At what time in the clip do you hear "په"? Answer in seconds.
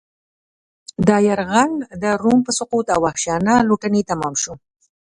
2.45-2.51